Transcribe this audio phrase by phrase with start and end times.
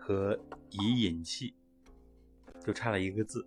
[0.00, 0.36] 和
[0.70, 1.54] 以引气
[2.64, 3.46] 就差了一个字，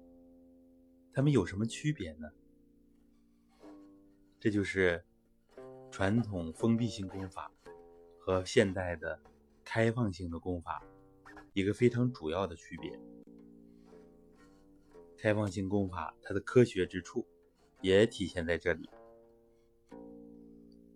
[1.12, 2.32] 它们有什么区别呢？
[4.40, 5.04] 这就是
[5.92, 7.52] 传统封闭性功法
[8.20, 9.20] 和现代的
[9.64, 10.84] 开放性的功法
[11.54, 13.00] 一个非常主要的区别。
[15.18, 17.26] 开放性功法它的科学之处
[17.82, 18.90] 也体现在这里。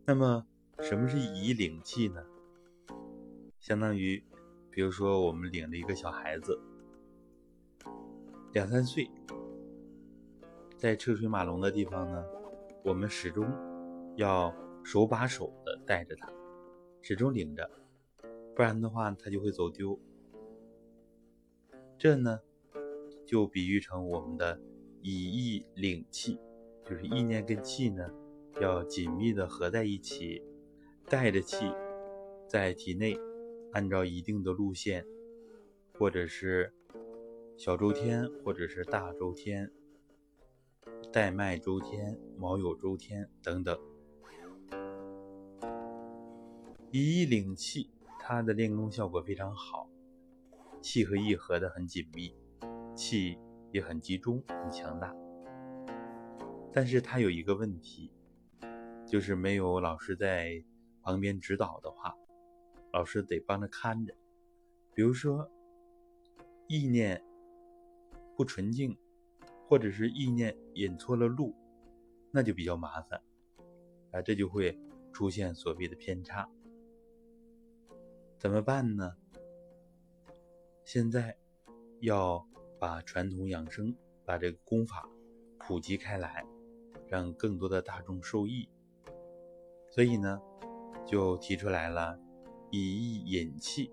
[0.05, 0.45] 那么，
[0.81, 2.25] 什么是以领气呢？
[3.59, 4.23] 相当于，
[4.77, 6.55] 比如说我们领着一个小孩子，
[8.54, 9.09] 两三岁，
[10.77, 12.23] 在车水马龙的地方呢。
[12.84, 13.44] 我们始终
[14.17, 14.53] 要
[14.84, 16.31] 手把手的带着他，
[17.02, 17.67] 始终领着，
[18.55, 20.00] 不然的话他就会走丢。
[21.98, 22.39] 这呢，
[23.25, 24.62] 就比喻成我们的
[25.02, 26.39] 以意领气，
[26.86, 28.08] 就是意念跟气呢
[28.62, 30.44] 要紧密的合在一起，
[31.09, 31.66] 带着气
[32.47, 33.17] 在体内，
[33.78, 35.06] 按照一定的路线，
[36.00, 36.73] 或者是
[37.56, 39.72] 小周天，或者是大周天。
[41.14, 43.80] 带脉周天、卯酉周天等等，
[46.89, 49.88] 以意领气，它的练功效果非常好，
[50.81, 52.36] 气和意合的很紧密，
[52.95, 53.38] 气
[53.72, 55.16] 也很集中、很强大。
[56.73, 58.12] 但是它有一个问题，
[59.06, 60.64] 就是没有老师在
[61.03, 62.16] 旁边指导的话，
[62.91, 64.13] 老师得帮着看着。
[64.93, 65.49] 比如说，
[66.67, 67.23] 意念
[68.35, 68.97] 不纯净。
[69.69, 71.53] 或者是意念引错了路，
[72.31, 73.21] 那就比较麻烦，
[74.11, 74.79] 啊，这就会
[75.11, 76.49] 出现所谓的偏差。
[78.39, 79.17] 怎么办呢？
[80.85, 81.38] 现在
[81.99, 82.47] 要
[82.79, 85.09] 把传统养生，把这个功法
[85.59, 86.45] 普及开来，
[87.09, 88.69] 让更多的大众受益。
[89.89, 90.39] 所以呢，
[91.05, 92.17] 就提出来了
[92.69, 93.91] 以意引气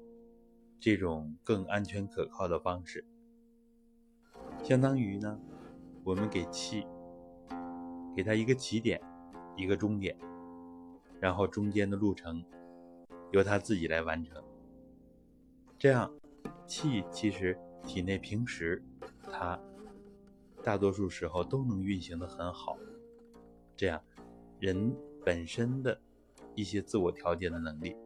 [0.81, 3.05] 这种更安全可靠的方式，
[4.63, 5.41] 相当于呢。
[6.07, 6.87] 我们给气，
[8.15, 9.01] 给它一个起点，
[9.57, 10.15] 一个终点，
[11.19, 12.45] 然后中间的路程
[13.33, 14.45] 由它自己来完成。
[15.79, 16.13] 这样，
[16.67, 18.85] 气其实体内平时
[19.33, 19.59] 它
[20.63, 22.77] 大多数时候都能运行的很好。
[23.75, 24.03] 这样，
[24.61, 25.99] 人本身的
[26.55, 27.97] 一些自我调节的能力，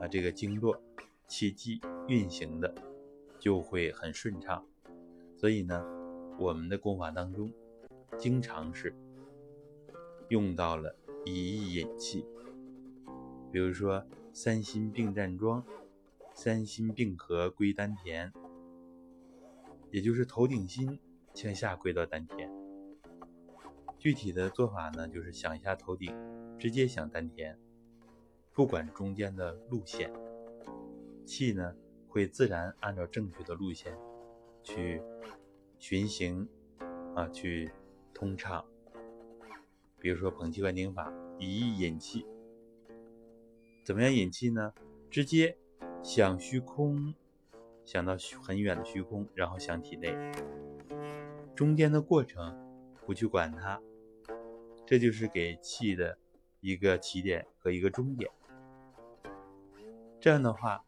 [0.00, 0.82] 啊，这个经络
[1.28, 2.74] 气机运行的
[3.38, 4.64] 就会很顺畅。
[5.36, 5.84] 所以呢。
[6.38, 7.52] 我们的功法当中，
[8.16, 8.94] 经常是
[10.30, 10.96] 用到了
[11.26, 12.24] 以意引气，
[13.52, 14.02] 比如说
[14.32, 15.62] 三心并站桩，
[16.32, 18.32] 三心并合归丹田，
[19.90, 20.98] 也就是头顶心
[21.34, 22.50] 向下归到丹田。
[23.98, 26.10] 具体的做法呢，就是想一下头顶，
[26.58, 27.58] 直接想丹田，
[28.60, 30.12] 不管中间的路线，
[31.24, 31.74] 气呢
[32.06, 33.96] 会自然按照正确的路线
[34.62, 35.00] 去。
[35.78, 36.46] 循行
[37.14, 37.70] 啊，去
[38.12, 38.62] 通畅。
[39.98, 42.26] 比如说捧气观顶法，以意引气，
[43.82, 44.74] 怎么样引气呢？
[45.08, 45.56] 直接
[46.02, 47.14] 想虚空，
[47.86, 50.14] 想到很远的虚空，然后想体内，
[51.54, 52.54] 中间的过程
[53.06, 53.80] 不去管它，
[54.84, 56.18] 这就是给气的
[56.60, 58.30] 一个起点和一个终点。
[60.20, 60.84] 这样的话，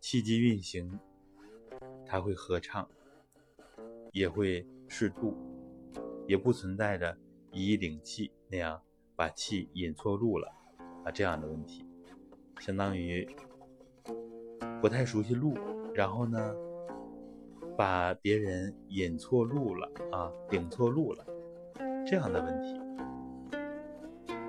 [0.00, 0.98] 气机运行，
[2.04, 2.86] 它会合畅。
[4.12, 5.36] 也会适度，
[6.26, 7.14] 也不存在着
[7.52, 8.80] 以领气那样
[9.14, 10.50] 把气引错路了
[11.04, 11.86] 啊这样的问题，
[12.60, 13.28] 相当于
[14.80, 15.54] 不太熟悉路，
[15.94, 16.54] 然后呢
[17.76, 21.26] 把别人引错路了啊领错路了
[22.06, 22.80] 这样的问题。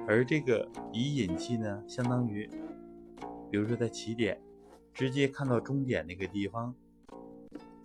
[0.08, 2.50] 而这个以引气呢，相当于
[3.50, 4.42] 比如说在起点
[4.94, 6.76] 直接看到终点那个地方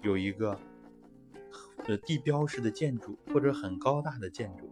[0.03, 0.59] 有一个。
[1.85, 4.71] 呃，地标式的建筑或者很高大的建筑，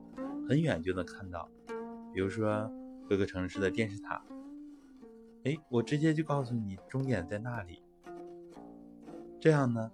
[0.48, 1.50] 很远就能看到。
[2.14, 2.70] 比如说
[3.08, 4.24] 各个城市的电视塔，
[5.42, 7.82] 哎，我直接就告诉你终点在那里。
[9.40, 9.90] 这样呢，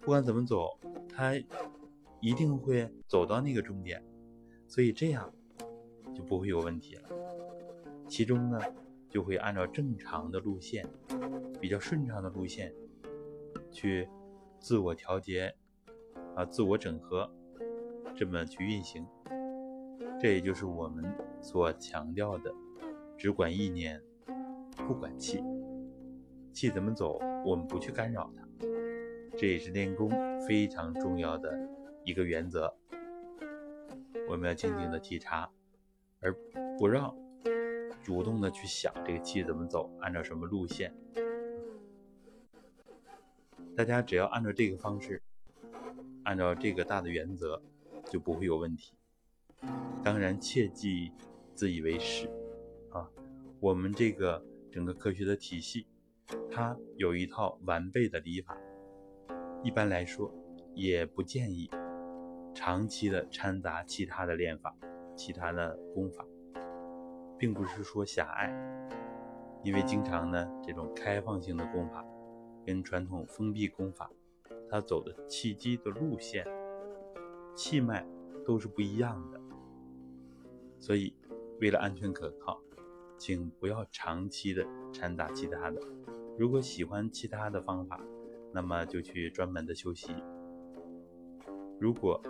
[0.00, 0.80] 不管怎么走，
[1.10, 1.34] 它
[2.20, 4.02] 一定会走到那个终点，
[4.66, 5.30] 所以这样
[6.14, 7.02] 就不会有问题了。
[8.08, 8.58] 其中呢，
[9.16, 10.86] 就会按照正常的路线，
[11.58, 12.70] 比较顺畅的路线
[13.72, 14.06] 去
[14.58, 15.54] 自我调节。
[16.34, 17.26] 啊，自我整合，
[18.14, 19.06] 这么去运行，
[20.20, 21.02] 这也就是我们
[21.40, 22.52] 所强调的，
[23.16, 23.98] 只管意念，
[24.86, 25.42] 不管气，
[26.52, 28.46] 气怎么走，我们不去干扰它，
[29.38, 30.10] 这也是练功
[30.46, 31.58] 非常重要的
[32.04, 32.70] 一个原则。
[34.28, 35.50] 我们要静静的体察，
[36.20, 36.36] 而
[36.78, 37.16] 不让
[38.06, 40.94] 主动的去想这个气怎么走，按照什么路线。
[43.76, 45.20] 大家只要按照这个方式，
[46.22, 47.60] 按照这个大的原则，
[48.08, 48.94] 就不会有问题。
[50.04, 51.10] 当然，切忌
[51.52, 52.28] 自以为是
[52.92, 53.10] 啊！
[53.58, 55.88] 我们这个整个科学的体系，
[56.48, 58.56] 它有一套完备的理法。
[59.64, 60.32] 一般来说，
[60.76, 61.68] 也不建议
[62.54, 64.76] 长期的掺杂其他的练法、
[65.16, 66.24] 其他的功法，
[67.38, 68.50] 并不是说狭隘，
[69.62, 72.04] 因为经常呢，这种开放性的功法
[72.64, 74.10] 跟传统封闭功法，
[74.70, 76.46] 它走的气机的路线、
[77.54, 78.06] 气脉
[78.44, 79.40] 都是不一样的。
[80.78, 81.14] 所以，
[81.60, 82.60] 为了安全可靠，
[83.18, 85.80] 请不要长期的掺杂其他的。
[86.38, 88.00] 如果喜欢其他的方法，
[88.52, 90.14] 那么就去专门的修习。
[91.78, 92.20] 如果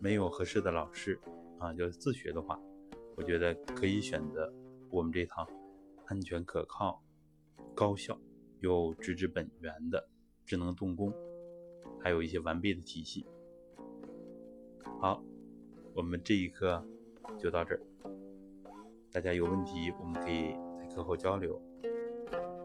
[0.00, 1.18] 没有合适的老师
[1.58, 2.60] 啊，就自学的话，
[3.16, 4.52] 我觉得可以选择
[4.90, 5.46] 我们这套
[6.06, 7.02] 安全可靠、
[7.74, 8.18] 高效
[8.60, 10.08] 又直指本源的
[10.44, 11.12] 智能动工，
[12.00, 13.26] 还有一些完备的体系。
[15.00, 15.22] 好，
[15.94, 16.84] 我们这一课
[17.38, 17.80] 就到这儿。
[19.12, 21.60] 大家有问题，我们可以在课后交流。